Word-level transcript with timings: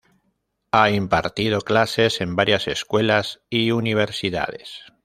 Ha 0.71 0.89
impartido 0.89 1.61
clases 1.61 2.21
en 2.21 2.35
varias 2.35 2.67
escuelas 2.67 3.41
y 3.51 3.69
universidades. 3.69 4.83